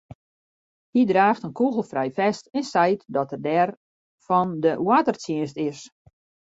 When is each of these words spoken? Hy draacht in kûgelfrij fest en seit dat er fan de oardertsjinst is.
Hy 0.93 1.01
draacht 1.09 1.45
in 1.47 1.57
kûgelfrij 1.59 2.13
fest 2.17 2.45
en 2.57 2.65
seit 2.71 3.01
dat 3.15 3.31
er 3.61 3.69
fan 4.25 4.49
de 4.63 4.71
oardertsjinst 4.85 5.55
is. 5.69 5.79